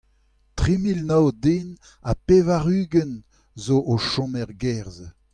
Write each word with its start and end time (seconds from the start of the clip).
Tri 0.57 0.73
mil 0.83 0.99
nav 1.09 1.25
den 1.43 1.67
ha 2.05 2.11
pevar-ugent 2.25 3.23
zo 3.63 3.75
o 3.93 3.95
chom 4.09 4.31
er 4.41 4.49
gêr-se. 4.61 5.07